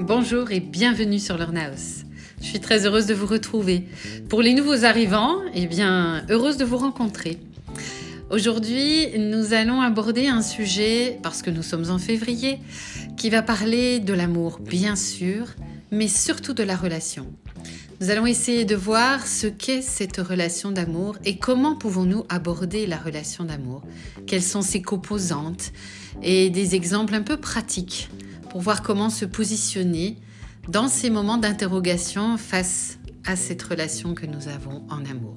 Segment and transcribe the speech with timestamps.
[0.00, 2.04] bonjour et bienvenue sur Learnhouse.
[2.40, 3.84] Je suis très heureuse de vous retrouver.
[4.30, 7.38] Pour les nouveaux arrivants, eh bien, heureuse de vous rencontrer.
[8.30, 12.60] Aujourd'hui, nous allons aborder un sujet, parce que nous sommes en février,
[13.18, 15.48] qui va parler de l'amour, bien sûr,
[15.90, 17.26] mais surtout de la relation.
[18.00, 22.96] Nous allons essayer de voir ce qu'est cette relation d'amour et comment pouvons-nous aborder la
[22.96, 23.82] relation d'amour.
[24.26, 25.72] Quelles sont ses composantes
[26.22, 28.08] et des exemples un peu pratiques
[28.50, 30.16] pour voir comment se positionner
[30.68, 35.36] dans ces moments d'interrogation face à cette relation que nous avons en amour.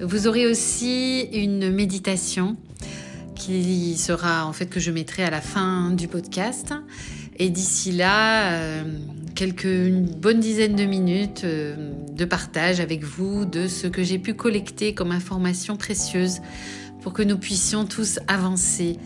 [0.00, 2.56] Vous aurez aussi une méditation
[3.34, 6.72] qui sera en fait que je mettrai à la fin du podcast.
[7.36, 8.84] Et d'ici là, euh,
[9.34, 14.18] quelques, une bonne dizaine de minutes euh, de partage avec vous de ce que j'ai
[14.18, 16.40] pu collecter comme information précieuse
[17.00, 18.98] pour que nous puissions tous avancer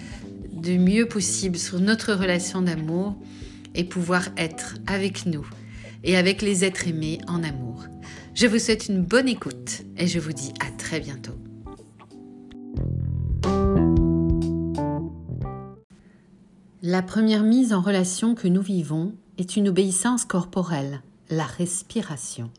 [0.63, 3.17] de mieux possible sur notre relation d'amour
[3.75, 5.47] et pouvoir être avec nous
[6.05, 7.85] et avec les êtres aimés en amour.
[8.35, 11.37] Je vous souhaite une bonne écoute et je vous dis à très bientôt.
[16.81, 22.51] La première mise en relation que nous vivons est une obéissance corporelle, la respiration.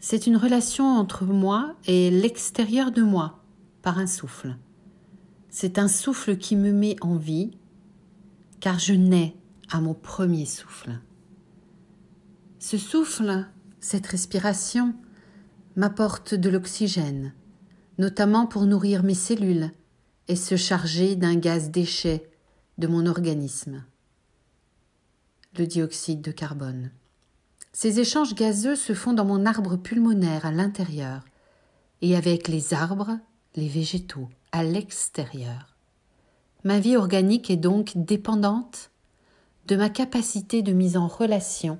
[0.00, 3.40] C'est une relation entre moi et l'extérieur de moi
[3.82, 4.56] par un souffle.
[5.50, 7.52] C'est un souffle qui me met en vie,
[8.60, 9.34] car je nais
[9.70, 10.98] à mon premier souffle.
[12.58, 13.46] Ce souffle,
[13.80, 14.94] cette respiration,
[15.76, 17.32] m'apporte de l'oxygène,
[17.98, 19.70] notamment pour nourrir mes cellules
[20.26, 22.28] et se charger d'un gaz déchet
[22.76, 23.84] de mon organisme,
[25.56, 26.90] le dioxyde de carbone.
[27.72, 31.24] Ces échanges gazeux se font dans mon arbre pulmonaire à l'intérieur
[32.02, 33.18] et avec les arbres,
[33.56, 35.76] les végétaux à l'extérieur.
[36.64, 38.90] Ma vie organique est donc dépendante
[39.66, 41.78] de ma capacité de mise en relation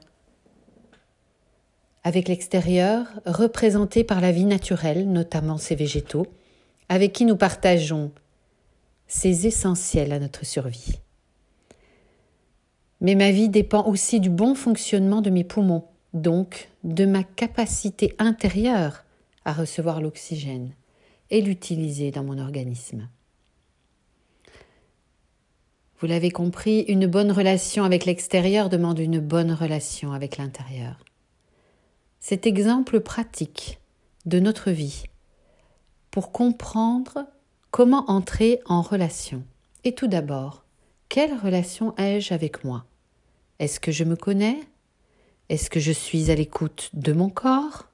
[2.04, 6.26] avec l'extérieur, représentée par la vie naturelle, notamment ces végétaux,
[6.88, 8.12] avec qui nous partageons
[9.09, 11.00] ces essentiels à notre survie.
[13.00, 18.14] Mais ma vie dépend aussi du bon fonctionnement de mes poumons, donc de ma capacité
[18.19, 19.04] intérieure
[19.44, 20.72] à recevoir l'oxygène
[21.31, 23.09] et l'utiliser dans mon organisme.
[26.00, 31.05] Vous l'avez compris, une bonne relation avec l'extérieur demande une bonne relation avec l'intérieur.
[32.21, 33.81] Cet exemple pratique
[34.27, 35.05] de notre vie
[36.11, 37.27] pour comprendre
[37.71, 39.43] comment entrer en relation.
[39.84, 40.65] Et tout d'abord,
[41.09, 42.84] quelle relation ai-je avec moi?
[43.59, 44.61] Est-ce que je me connais?
[45.49, 47.88] Est-ce que je suis à l'écoute de mon corps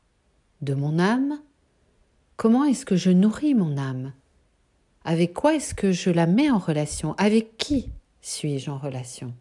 [0.60, 1.40] De mon âme?
[2.36, 4.12] Comment est-ce que je nourris mon âme?
[5.04, 7.14] Avec quoi est-ce que je la mets en relation?
[7.14, 7.90] Avec qui
[8.22, 9.32] suis-je en relation?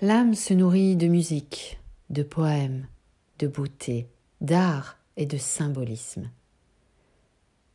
[0.00, 2.86] L'âme se nourrit de musique, de poèmes,
[3.38, 4.06] de beauté,
[4.40, 6.30] d'art et de symbolisme.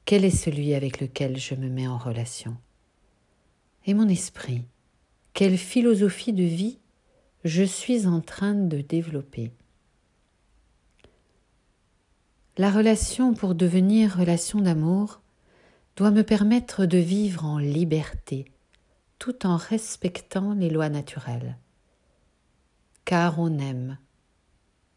[0.05, 2.55] Quel est celui avec lequel je me mets en relation?
[3.85, 4.63] Et mon esprit,
[5.33, 6.79] quelle philosophie de vie
[7.43, 9.51] je suis en train de développer?
[12.59, 15.21] La relation pour devenir relation d'amour
[15.95, 18.51] doit me permettre de vivre en liberté,
[19.17, 21.57] tout en respectant les lois naturelles.
[23.05, 23.97] Car on aime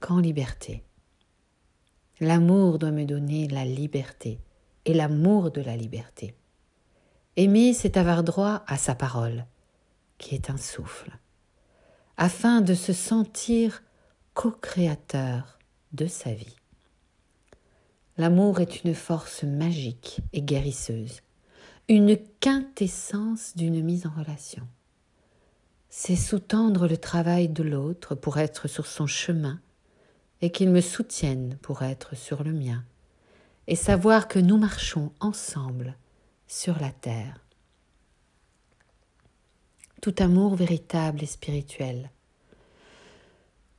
[0.00, 0.82] qu'en liberté.
[2.18, 4.40] L'amour doit me donner la liberté
[4.84, 6.34] et l'amour de la liberté.
[7.36, 9.46] Aimer, c'est avoir droit à sa parole,
[10.18, 11.16] qui est un souffle,
[12.16, 13.84] afin de se sentir
[14.34, 15.60] co-créateur
[15.92, 16.56] de sa vie.
[18.18, 21.22] L'amour est une force magique et guérisseuse,
[21.88, 24.68] une quintessence d'une mise en relation.
[25.88, 29.60] C'est sous-tendre le travail de l'autre pour être sur son chemin
[30.42, 32.84] et qu'il me soutienne pour être sur le mien,
[33.66, 35.96] et savoir que nous marchons ensemble
[36.46, 37.38] sur la terre.
[40.02, 42.10] Tout amour véritable et spirituel,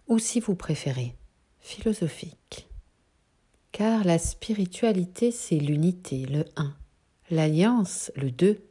[0.07, 1.15] ou si vous préférez,
[1.59, 2.67] philosophique
[3.73, 6.75] car la spiritualité, c'est l'unité, le un,
[7.31, 8.61] l'alliance, le deux,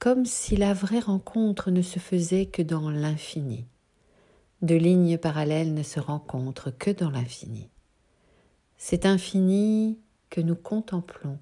[0.00, 3.64] comme si la vraie rencontre ne se faisait que dans l'infini.
[4.62, 7.70] Deux lignes parallèles ne se rencontrent que dans l'infini.
[8.78, 9.96] Cet infini
[10.28, 11.38] que nous contemplons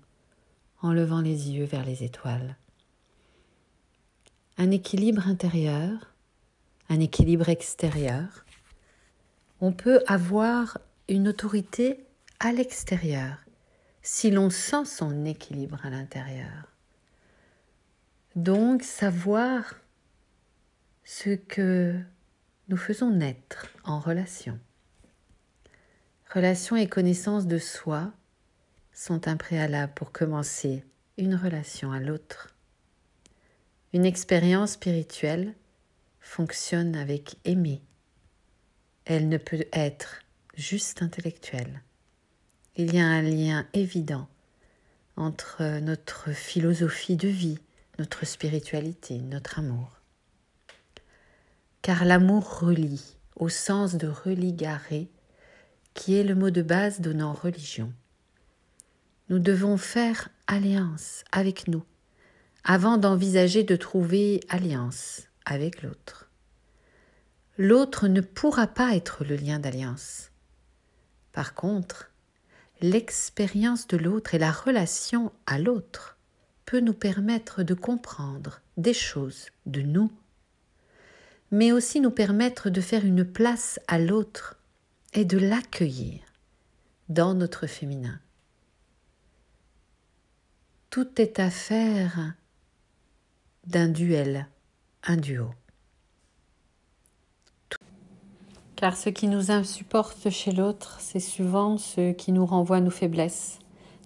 [0.83, 2.57] en levant les yeux vers les étoiles.
[4.59, 6.15] Un équilibre intérieur,
[6.91, 8.45] un équilibre extérieur.
[9.63, 10.77] On peut avoir
[11.09, 12.05] une autorité
[12.44, 13.37] à l'extérieur
[14.03, 16.75] si l'on sent son équilibre à l'intérieur.
[18.35, 19.77] Donc savoir
[21.05, 22.00] ce que
[22.69, 24.59] nous faisons naître en relation.
[26.35, 28.12] Relation et connaissance de soi
[28.93, 30.85] sont un préalable pour commencer
[31.19, 32.56] une relation à l'autre.
[33.93, 35.55] Une expérience spirituelle
[36.19, 37.83] fonctionne avec aimer.
[39.05, 40.23] Elle ne peut être
[40.56, 41.83] juste intellectuelle.
[42.77, 44.29] Il y a un lien évident
[45.17, 47.59] entre notre philosophie de vie,
[47.99, 50.01] notre spiritualité, notre amour.
[51.83, 55.11] Car l'amour relie, au sens de religarer,
[55.93, 57.93] qui est le mot de base donnant religion.
[59.29, 61.85] Nous devons faire alliance avec nous
[62.65, 66.31] avant d'envisager de trouver alliance avec l'autre.
[67.59, 70.31] L'autre ne pourra pas être le lien d'alliance.
[71.33, 72.12] Par contre,
[72.82, 76.19] l'expérience de l'autre et la relation à l'autre
[76.64, 80.11] peut nous permettre de comprendre des choses de nous,
[81.50, 84.58] mais aussi nous permettre de faire une place à l'autre
[85.12, 86.20] et de l'accueillir
[87.08, 88.19] dans notre féminin.
[90.90, 92.34] Tout est affaire
[93.67, 94.49] d'un duel,
[95.05, 95.50] un duo.
[98.82, 103.61] Car ce qui nous insupporte chez l'autre, c'est souvent ce qui nous renvoie nos faiblesses,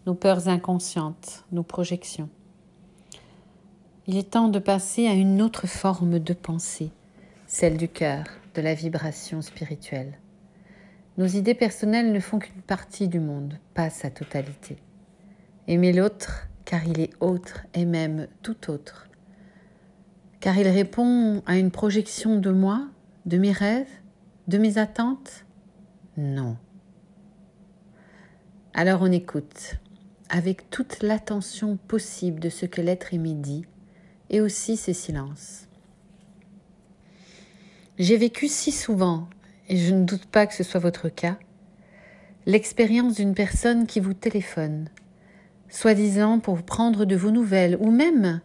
[0.05, 2.29] nos peurs inconscientes, nos projections.
[4.07, 6.91] Il est temps de passer à une autre forme de pensée,
[7.47, 10.19] celle du cœur, de la vibration spirituelle.
[11.17, 14.77] Nos idées personnelles ne font qu'une partie du monde, pas sa totalité.
[15.69, 19.09] Aimer l'autre, car il est autre et même tout autre.
[20.41, 22.87] Car il répond à une projection de moi,
[23.25, 23.89] de mes rêves,
[24.49, 25.45] de mes attentes?
[26.17, 26.57] Non.
[28.75, 29.77] Alors on écoute,
[30.29, 33.65] avec toute l'attention possible de ce que l'être aimé dit,
[34.31, 35.67] et aussi ses silences.
[37.99, 39.29] J'ai vécu si souvent,
[39.69, 41.39] et je ne doute pas que ce soit votre cas,
[42.45, 44.89] l'expérience d'une personne qui vous téléphone,
[45.69, 48.41] soi-disant pour prendre de vos nouvelles, ou même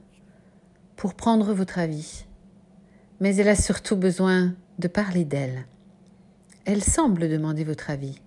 [0.95, 2.25] pour prendre votre avis.
[3.19, 5.65] Mais elle a surtout besoin de parler d'elle.
[6.63, 8.21] Elle semble demander votre avis,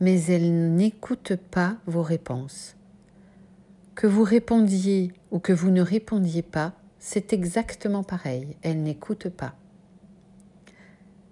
[0.00, 2.74] mais elle n'écoute pas vos réponses.
[3.94, 9.54] Que vous répondiez ou que vous ne répondiez pas, c'est exactement pareil, elle n'écoute pas.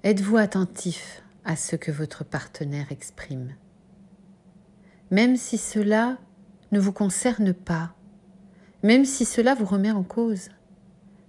[0.04, 3.54] Êtes-vous attentif à ce que votre partenaire exprime?
[5.10, 6.18] Même si cela
[6.72, 7.94] ne vous concerne pas,
[8.82, 10.50] même si cela vous remet en cause,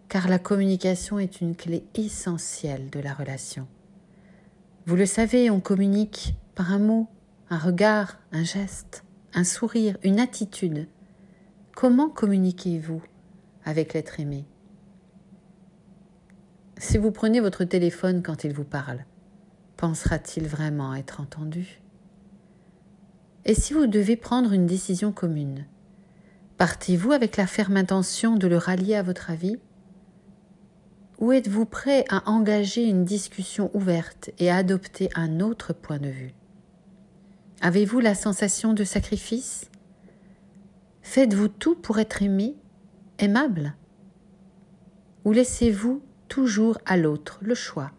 [0.10, 3.66] car la communication est une clé essentielle de la relation.
[4.90, 7.08] Vous le savez, on communique par un mot,
[7.52, 9.04] un regard, un geste,
[9.36, 10.88] un sourire, une attitude.
[11.76, 13.04] Comment communiquez-vous
[13.66, 14.46] avec l'être aimé?
[16.80, 19.06] Si vous prenez votre téléphone quand il vous parle,
[19.78, 21.84] pensera-t-il vraiment être entendu?
[23.46, 25.68] Et si vous devez prendre une décision commune,
[26.58, 29.60] partez-vous avec la ferme intention de le rallier à votre avis?
[31.19, 36.07] Ou êtes-vous prêt à engager une discussion ouverte et à adopter un autre point de
[36.07, 36.33] vue?
[37.62, 39.69] Avez-vous la sensation de sacrifice?
[41.01, 42.56] Faites-vous tout pour être aimé,
[43.18, 43.75] aimable?
[45.26, 47.92] Ou laissez-vous toujours à l'autre le choix?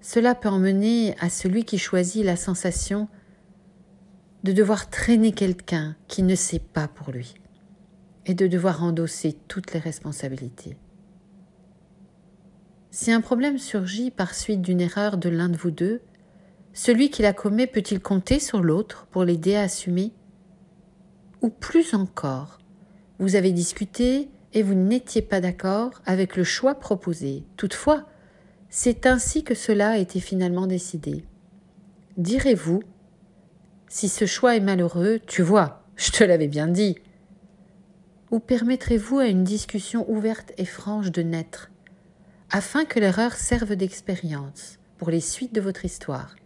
[0.00, 3.08] Cela peut emmener à celui qui choisit la sensation
[4.44, 7.34] de devoir traîner quelqu'un qui ne sait pas pour lui
[8.24, 10.76] et de devoir endosser toutes les responsabilités.
[12.94, 16.02] Si un problème surgit par suite d'une erreur de l'un de vous deux,
[16.74, 20.12] celui qui la commet peut-il compter sur l'autre pour l'aider à assumer?
[21.40, 22.58] Ou plus encore,
[23.18, 27.44] vous avez discuté et vous n'étiez pas d'accord avec le choix proposé.
[27.56, 28.04] Toutefois,
[28.68, 31.24] c'est ainsi que cela a été finalement décidé.
[32.18, 32.82] Direz-vous,
[33.88, 36.96] si ce choix est malheureux, tu vois, je te l'avais bien dit.
[38.30, 41.71] Ou permettrez-vous à une discussion ouverte et franche de naître?
[42.52, 46.36] Afin que l'erreur serve d'expérience pour les suites de votre histoire.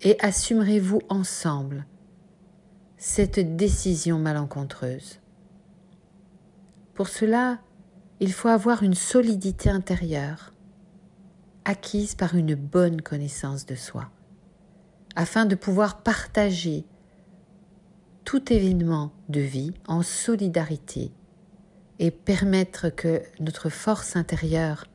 [0.00, 1.86] Et assumerez-vous ensemble
[2.96, 5.20] cette décision malencontreuse.
[6.94, 7.60] Pour cela,
[8.20, 10.54] il faut avoir une solidité intérieure,
[11.64, 14.10] acquise par une bonne connaissance de soi,
[15.14, 16.86] afin de pouvoir partager
[18.24, 21.12] tout événement de vie en solidarité
[21.98, 24.86] et permettre que notre force intérieure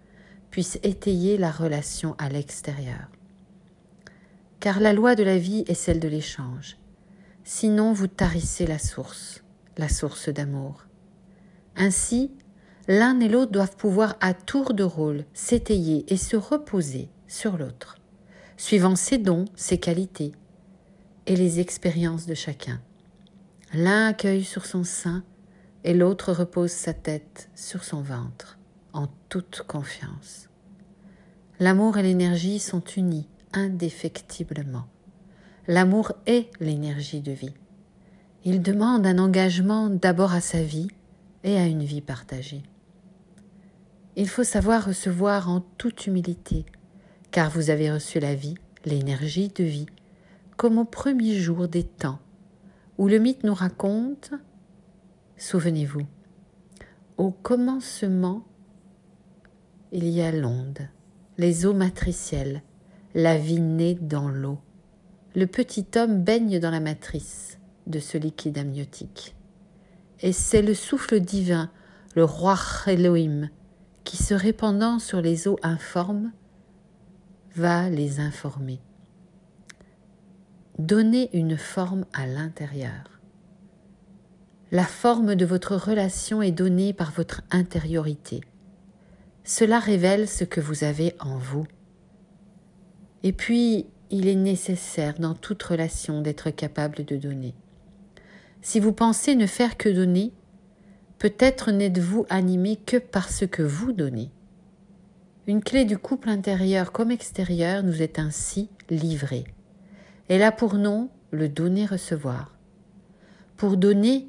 [0.52, 3.10] puisse étayer la relation à l'extérieur.
[4.60, 6.78] Car la loi de la vie est celle de l'échange.
[7.44, 9.44] Sinon, vous tarissez la source,
[9.78, 10.86] la source d'amour.
[11.76, 12.32] Ainsi,
[12.88, 17.98] l'un et l'autre doivent pouvoir à tour de rôle s'étayer et se reposer sur l'autre,
[18.58, 20.32] suivant ses dons, ses qualités
[21.28, 22.82] et les expériences de chacun.
[23.74, 25.24] L'un accueille sur son sein
[25.84, 28.58] et l'autre repose sa tête sur son ventre,
[29.06, 30.50] toute confiance.
[31.60, 34.88] L'amour et l'énergie sont unis indéfectiblement.
[35.68, 37.54] L'amour est l'énergie de vie.
[38.46, 40.88] Il demande un engagement d'abord à sa vie
[41.44, 42.64] et à une vie partagée.
[44.16, 46.66] Il faut savoir recevoir en toute humilité,
[47.30, 49.86] car vous avez reçu la vie, l'énergie de vie,
[50.56, 52.20] comme au premier jour des temps,
[52.98, 54.32] où le mythe nous raconte,
[55.38, 56.08] souvenez-vous,
[57.18, 58.44] au commencement,
[59.92, 60.90] il y a l'onde,
[61.38, 62.62] les eaux matricielles,
[63.16, 64.60] la vie née dans l'eau.
[65.36, 69.36] Le petit homme baigne dans la matrice de ce liquide amniotique.
[70.22, 71.70] Et c'est le souffle divin,
[72.16, 73.50] le roi Elohim,
[74.04, 76.32] qui se répandant sur les eaux informes,
[77.56, 78.80] va les informer.
[80.80, 83.22] Donnez une forme à l'intérieur.
[84.72, 88.42] La forme de votre relation est donnée par votre intériorité.
[89.48, 91.66] Cela révèle ce que vous avez en vous.
[93.24, 97.56] Et puis, il est nécessaire dans toute relation d'être capable de donner.
[98.62, 100.34] Si vous pensez ne faire que donner,
[101.20, 104.30] Peut-être n'êtes-vous animé que par ce que vous donnez.
[105.48, 109.46] Une clé du couple intérieur comme extérieur nous est ainsi livrée.
[110.28, 112.56] Elle a pour nom le donner-recevoir.
[113.56, 114.28] Pour donner,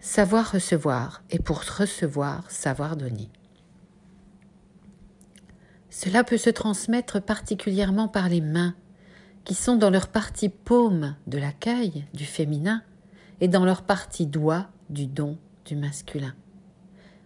[0.00, 3.28] savoir recevoir, et pour recevoir, savoir donner.
[5.92, 8.74] Cela peut se transmettre particulièrement par les mains,
[9.44, 12.82] qui sont dans leur partie paume de l'accueil du féminin
[13.42, 16.34] et dans leur partie doigt du don du masculin.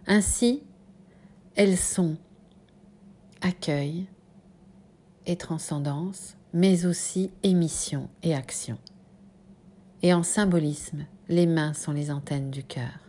[0.05, 0.63] Ainsi,
[1.55, 2.17] elles sont
[3.39, 4.05] accueil
[5.25, 8.77] et transcendance, mais aussi émission et action.
[10.01, 13.06] Et en symbolisme, les mains sont les antennes du cœur.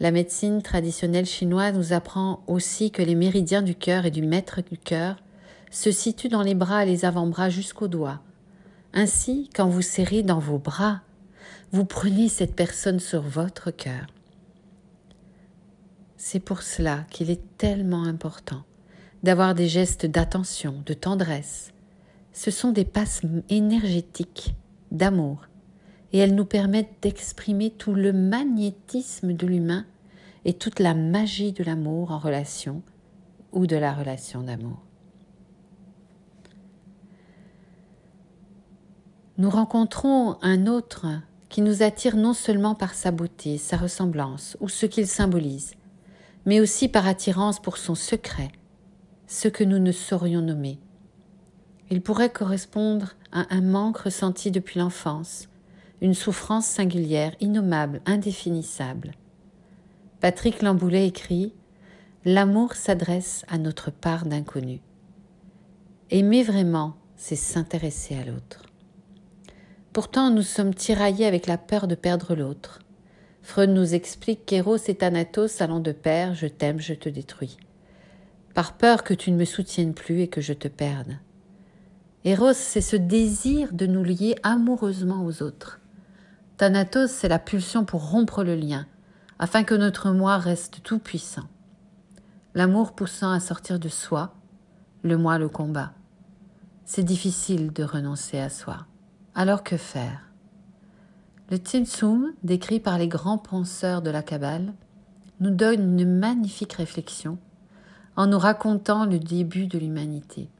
[0.00, 4.62] La médecine traditionnelle chinoise nous apprend aussi que les méridiens du cœur et du maître
[4.62, 5.16] du cœur
[5.70, 8.20] se situent dans les bras et les avant-bras jusqu'aux doigts.
[8.92, 11.02] Ainsi, quand vous serrez dans vos bras
[11.72, 14.06] vous prenez cette personne sur votre cœur.
[16.16, 18.64] C'est pour cela qu'il est tellement important
[19.22, 21.72] d'avoir des gestes d'attention, de tendresse.
[22.32, 24.54] Ce sont des passes énergétiques
[24.90, 25.46] d'amour
[26.12, 29.86] et elles nous permettent d'exprimer tout le magnétisme de l'humain
[30.44, 32.82] et toute la magie de l'amour en relation
[33.52, 34.82] ou de la relation d'amour.
[39.38, 41.06] Nous rencontrons un autre
[41.48, 45.74] qui nous attire non seulement par sa beauté, sa ressemblance ou ce qu'il symbolise,
[46.46, 48.52] mais aussi par attirance pour son secret,
[49.26, 50.78] ce que nous ne saurions nommer.
[51.90, 55.48] Il pourrait correspondre à un manque ressenti depuis l'enfance,
[56.00, 59.12] une souffrance singulière, innommable, indéfinissable.
[60.20, 61.54] Patrick Lamboulet écrit
[62.26, 64.82] L'amour s'adresse à notre part d'inconnu.
[66.10, 68.64] Aimer vraiment, c'est s'intéresser à l'autre.
[69.94, 72.80] Pourtant, nous sommes tiraillés avec la peur de perdre l'autre.
[73.40, 77.56] Freud nous explique qu'Eros et Thanatos allant de pair, je t'aime, je te détruis.
[78.52, 81.16] Par peur que tu ne me soutiennes plus et que je te perde.
[82.26, 85.80] Eros, c'est ce désir de nous lier amoureusement aux autres.
[86.58, 88.86] Thanatos, c'est la pulsion pour rompre le lien,
[89.40, 91.48] afin que notre moi reste tout puissant.
[92.54, 94.34] L'amour poussant à sortir de soi,
[95.02, 95.94] le moi le combat.
[96.84, 98.86] C'est difficile de renoncer à soi.
[99.34, 100.26] Alors que faire?
[101.50, 104.74] Le Tsum décrit par les grands penseurs de la Kabbale,
[105.40, 107.38] nous donne une magnifique réflexion
[108.16, 110.50] en nous racontant le début de l'humanité.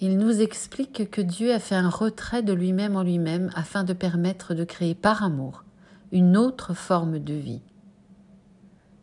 [0.00, 3.92] Il nous explique que Dieu a fait un retrait de lui-même en lui-même afin de
[3.92, 5.64] permettre de créer par amour
[6.12, 7.62] une autre forme de vie,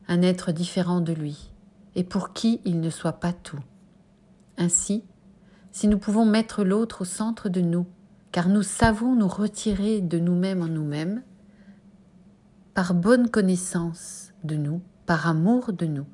[0.07, 1.51] un être différent de lui,
[1.95, 3.59] et pour qui il ne soit pas tout.
[4.57, 5.03] Ainsi,
[5.71, 7.85] si nous pouvons mettre l'autre au centre de nous
[8.31, 11.23] car nous savons nous retirer de nous-mêmes en nous-mêmes
[12.73, 16.05] par bonne connaissance de nous, par amour de nous,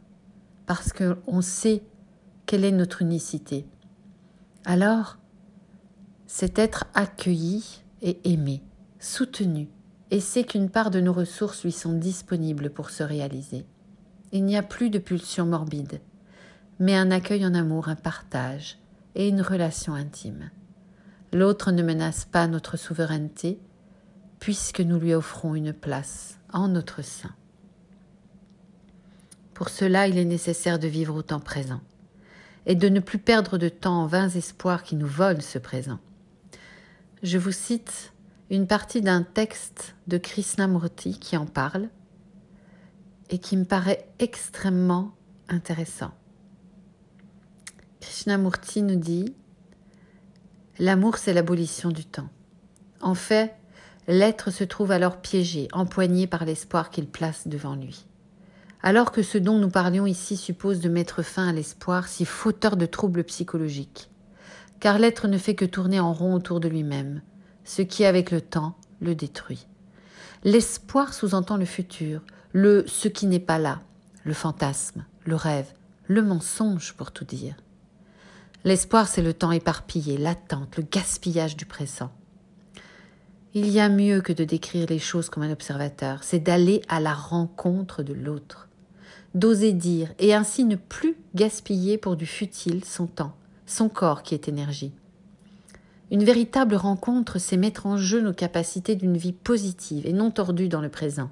[0.65, 1.83] parce qu'on sait
[2.45, 3.67] quelle est notre unicité.
[4.63, 5.17] Alors,
[6.25, 8.63] c'est être accueilli et aimé,
[8.99, 9.69] soutenu,
[10.11, 13.65] et c'est qu'une part de nos ressources lui sont disponibles pour se réaliser.
[14.31, 15.99] Il n'y a plus de pulsion morbide,
[16.79, 18.77] mais un accueil en amour, un partage
[19.15, 20.49] et une relation intime.
[21.33, 23.59] L'autre ne menace pas notre souveraineté,
[24.39, 27.33] puisque nous lui offrons une place en notre sein.
[29.53, 31.81] Pour cela, il est nécessaire de vivre au temps présent
[32.65, 35.99] et de ne plus perdre de temps en vains espoirs qui nous volent ce présent.
[37.23, 38.11] Je vous cite
[38.55, 41.89] une partie d'un texte de Krishnamurti qui en parle
[43.29, 45.11] et qui me paraît extrêmement
[45.49, 46.11] intéressant.
[47.99, 49.35] Krishnamurti nous dit
[50.79, 52.29] L'amour, c'est l'abolition du temps.
[53.01, 53.55] En fait,
[54.07, 58.05] l'être se trouve alors piégé, empoigné par l'espoir qu'il place devant lui.
[58.81, 62.77] Alors que ce dont nous parlions ici suppose de mettre fin à l'espoir, si fauteur
[62.77, 64.09] de troubles psychologiques.
[64.79, 67.21] Car l'être ne fait que tourner en rond autour de lui-même,
[67.65, 69.67] ce qui, avec le temps, le détruit.
[70.43, 72.21] L'espoir sous-entend le futur,
[72.53, 73.81] le ce qui n'est pas là,
[74.23, 75.73] le fantasme, le rêve,
[76.07, 77.55] le mensonge pour tout dire.
[78.63, 82.11] L'espoir, c'est le temps éparpillé, l'attente, le gaspillage du présent.
[83.53, 86.99] Il y a mieux que de décrire les choses comme un observateur, c'est d'aller à
[86.99, 88.67] la rencontre de l'autre,
[89.33, 94.33] d'oser dire et ainsi ne plus gaspiller pour du futile son temps, son corps qui
[94.33, 94.93] est énergie.
[96.11, 100.69] Une véritable rencontre, c'est mettre en jeu nos capacités d'une vie positive et non tordue
[100.69, 101.31] dans le présent.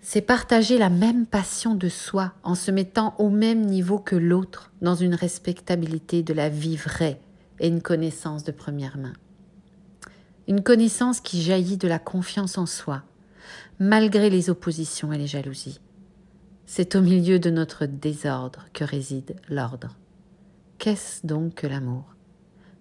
[0.00, 4.70] C'est partager la même passion de soi en se mettant au même niveau que l'autre
[4.82, 7.20] dans une respectabilité de la vie vraie
[7.60, 9.14] et une connaissance de première main.
[10.46, 13.02] Une connaissance qui jaillit de la confiance en soi,
[13.78, 15.80] malgré les oppositions et les jalousies.
[16.66, 19.96] C'est au milieu de notre désordre que réside l'ordre.
[20.78, 22.13] Qu'est-ce donc que l'amour?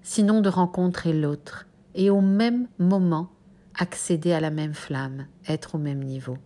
[0.03, 3.29] Sinon de rencontrer l'autre et au même moment
[3.75, 6.38] accéder à la même flamme, être au même niveau.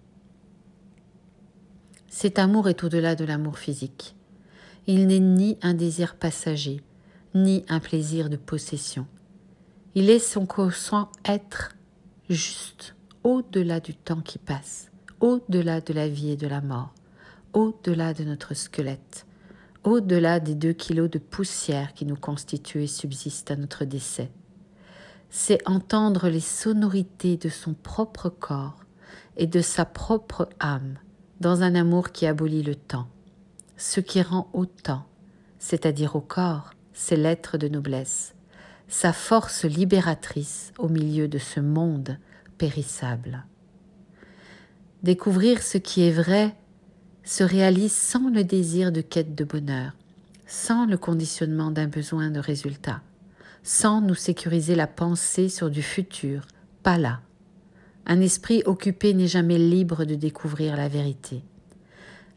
[2.08, 4.16] Cet amour est au-delà de l'amour physique.
[4.88, 6.82] Il n'est ni un désir passager,
[7.36, 9.06] ni un plaisir de possession.
[9.96, 11.76] Il est son consent être
[12.30, 16.94] juste, au-delà du temps qui passe, au-delà de la vie et de la mort,
[17.54, 19.26] au-delà de notre squelette,
[19.88, 24.30] au-delà des deux kilos de poussière qui nous constituent et subsistent à notre décès.
[25.30, 28.84] C'est entendre les sonorités de son propre corps
[29.38, 30.98] et de sa propre âme
[31.40, 33.08] dans un amour qui abolit le temps.
[33.78, 35.06] Ce qui rend au temps,
[35.58, 38.36] c'est-à-dire au corps, c'est l'être de noblesse,
[38.90, 42.18] sa force libératrice au milieu de ce monde
[42.58, 43.46] périssable.
[45.04, 46.56] Découvrir ce qui est vrai
[47.28, 49.92] se réalise sans le désir de quête de bonheur,
[50.46, 53.02] sans le conditionnement d'un besoin de résultat,
[53.64, 56.48] sans nous sécuriser la pensée sur du futur,
[56.84, 57.20] pas là.
[58.06, 61.44] Un esprit occupé n'est jamais libre de découvrir la vérité.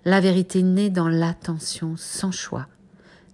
[0.05, 2.67] La vérité naît dans l'attention sans choix,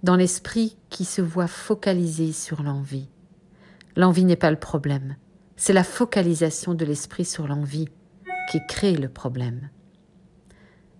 [0.03, 3.09] dans l'esprit qui se voit focalisé sur l'envie.
[3.97, 5.17] L'envie n'est pas le problème,
[5.57, 7.89] c'est la focalisation de l'esprit sur l'envie
[8.53, 9.71] qui crée le problème.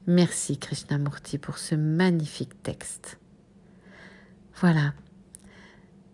[0.07, 3.19] Merci Krishnamurti pour ce magnifique texte.
[4.61, 4.95] Voilà.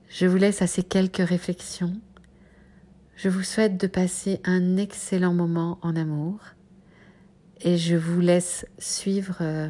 [0.09, 1.94] Je vous laisse à ces quelques réflexions.
[3.16, 6.38] Je vous souhaite de passer un excellent moment en amour
[7.61, 9.68] et je vous laisse suivre euh,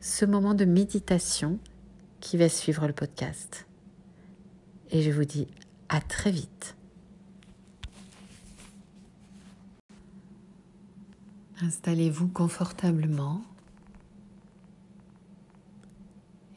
[0.00, 1.58] ce moment de méditation
[2.20, 3.66] qui va suivre le podcast.
[4.90, 5.46] Et je vous dis
[5.88, 6.76] à très vite.
[11.60, 13.40] Installez-vous confortablement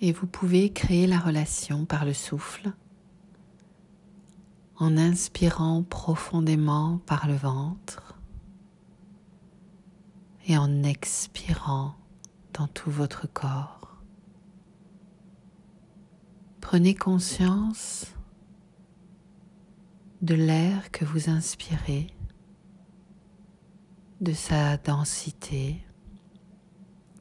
[0.01, 2.71] et vous pouvez créer la relation par le souffle
[4.77, 8.15] en inspirant profondément par le ventre
[10.47, 11.95] et en expirant
[12.53, 13.97] dans tout votre corps.
[16.59, 18.07] Prenez conscience
[20.23, 22.16] de l'air que vous inspirez
[24.21, 25.85] de sa densité,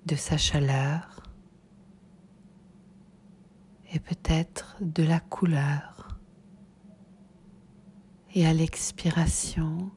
[0.07, 1.23] de sa chaleur
[3.93, 6.19] et peut-être de la couleur.
[8.35, 9.91] Et à l'expiration,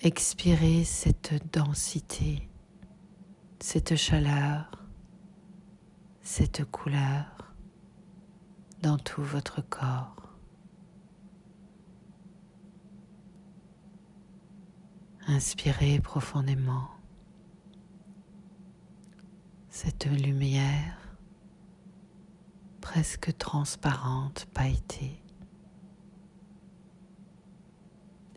[0.00, 2.48] expirez cette densité,
[3.60, 4.70] cette chaleur,
[6.22, 7.54] cette couleur
[8.80, 10.21] dans tout votre corps.
[15.28, 16.88] Inspirez profondément
[19.68, 20.98] cette lumière
[22.80, 25.22] presque transparente, pailletée,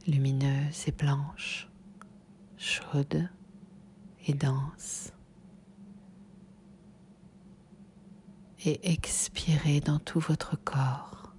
[0.06, 1.68] lumineuse et blanche,
[2.58, 3.30] chaude
[4.28, 5.12] et dense.
[8.64, 11.34] Et expirez dans tout votre corps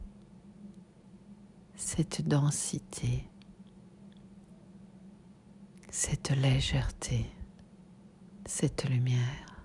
[1.77, 3.29] cette densité
[5.99, 7.25] cette légèreté,
[8.45, 9.65] cette lumière.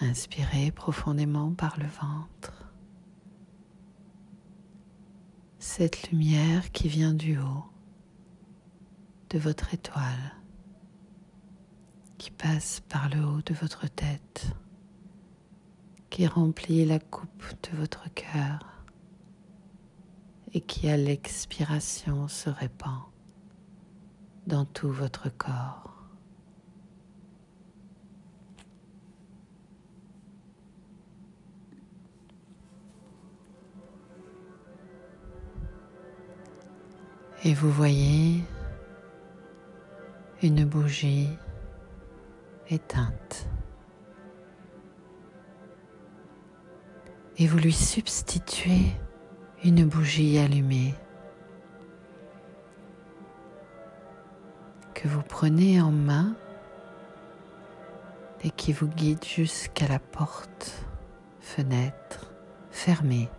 [0.00, 2.72] Inspirez profondément par le ventre.
[5.58, 7.66] Cette lumière qui vient du haut
[9.28, 10.36] de votre étoile,
[12.16, 14.46] qui passe par le haut de votre tête,
[16.08, 18.73] qui remplit la coupe de votre cœur
[20.54, 23.00] et qui à l'expiration se répand
[24.46, 25.90] dans tout votre corps.
[37.42, 38.42] Et vous voyez
[40.42, 41.28] une bougie
[42.70, 43.48] éteinte.
[47.36, 48.94] Et vous lui substituez
[49.64, 50.94] une bougie allumée
[54.92, 56.36] que vous prenez en main
[58.42, 60.84] et qui vous guide jusqu'à la porte,
[61.40, 62.30] fenêtre
[62.70, 63.30] fermée.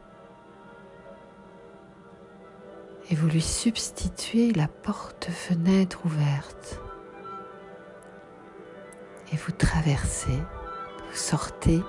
[3.12, 6.82] Et vous lui substituez la porte-fenêtre ouverte.
[9.32, 11.84] Et vous traversez, vous sortez.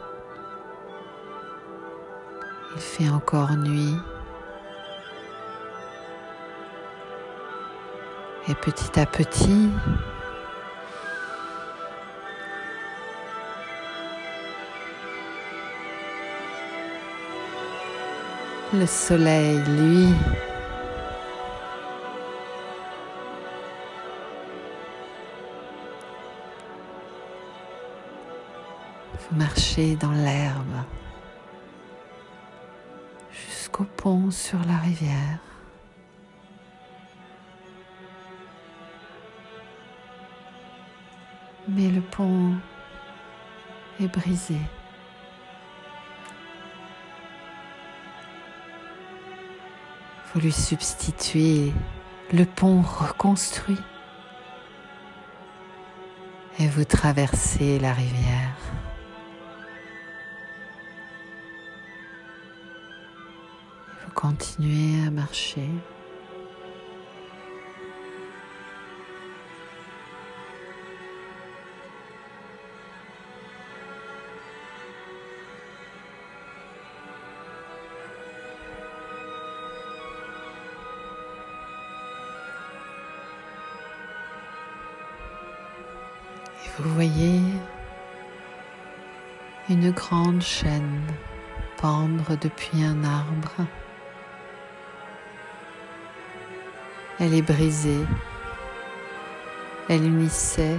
[2.75, 3.96] Il fait encore nuit.
[8.49, 9.71] Et petit à petit,
[18.73, 20.15] le soleil, lui,
[29.29, 30.85] vous marchez dans l'herbe
[33.33, 35.46] jusqu'au pont sur la rivière.
[41.77, 42.55] Mais le pont
[44.01, 44.57] est brisé.
[50.33, 51.73] Vous lui substituez
[52.33, 53.79] le pont reconstruit
[56.59, 58.57] et vous traversez la rivière.
[64.03, 65.69] Vous continuez à marcher.
[89.77, 91.03] Une grande chaîne
[91.77, 93.67] pendre depuis un arbre.
[97.21, 98.07] Elle est brisée.
[99.91, 100.79] Elle unissait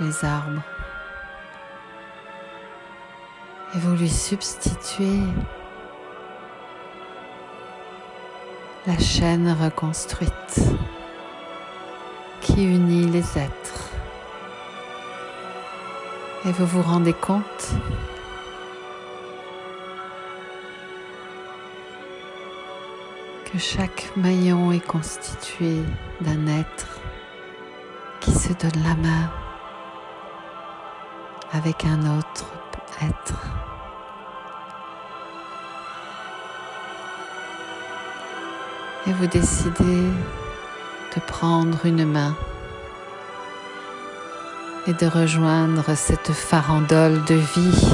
[0.00, 0.62] les arbres.
[3.74, 5.22] Et vous lui substituez
[8.86, 10.60] la chaîne reconstruite
[12.40, 13.85] qui unit les êtres.
[16.46, 17.74] Et vous vous rendez compte
[23.50, 25.82] que chaque maillon est constitué
[26.20, 27.00] d'un être
[28.20, 29.28] qui se donne la main
[31.52, 32.46] avec un autre
[33.02, 33.42] être.
[39.08, 40.10] Et vous décidez
[41.16, 42.36] de prendre une main
[44.88, 47.88] et de rejoindre cette farandole de vie.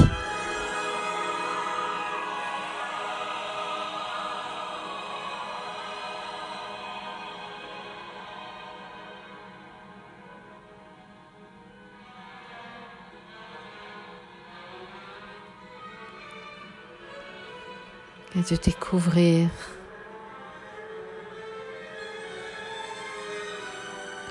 [18.35, 19.49] Et de découvrir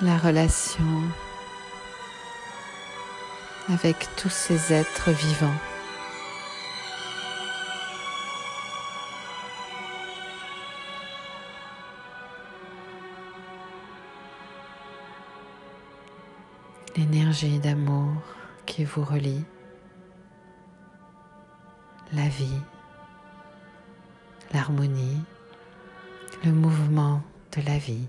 [0.01, 0.83] la relation
[3.69, 5.55] avec tous ces êtres vivants.
[16.97, 18.13] L'énergie d'amour
[18.67, 19.45] qui vous relie,
[22.13, 22.61] la vie,
[24.53, 25.23] l'harmonie,
[26.45, 27.23] le mouvement
[27.57, 28.07] de la vie.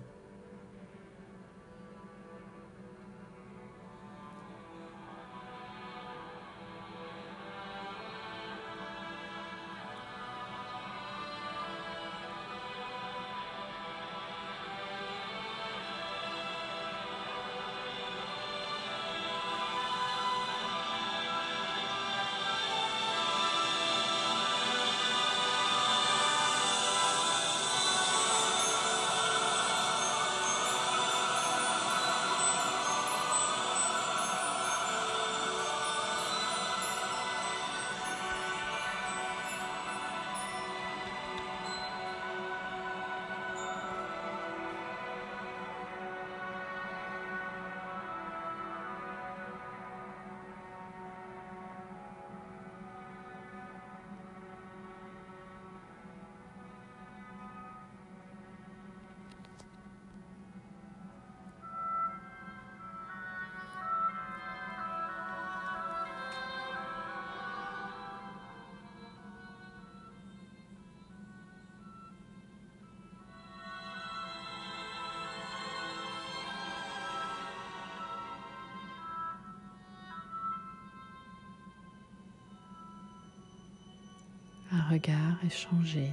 [84.90, 86.12] Regard échangé,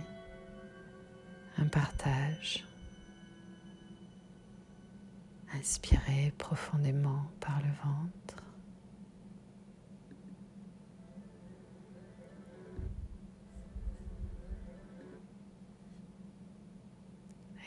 [1.58, 2.64] un partage.
[5.52, 8.44] Inspirez profondément par le ventre.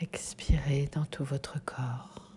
[0.00, 2.32] Expirez dans tout votre corps.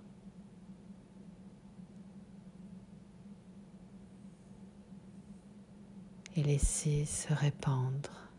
[6.36, 8.30] Et laissez se répandre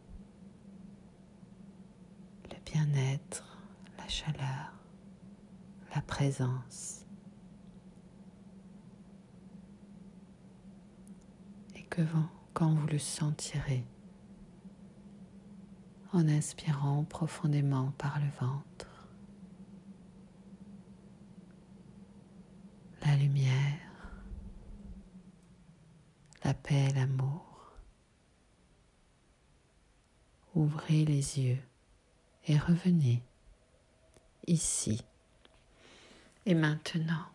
[2.50, 3.58] le bien-être,
[3.98, 4.08] la
[5.94, 7.06] la présence.
[11.74, 12.02] Et que
[12.54, 13.84] quand vous le sentirez,
[16.12, 19.08] en inspirant profondément par le ventre,
[23.04, 23.78] la lumière,
[26.44, 27.44] la paix, l'amour.
[30.54, 31.62] Ouvrez les yeux
[32.46, 33.22] et revenez
[34.48, 35.02] ici
[36.46, 37.26] et maintenant.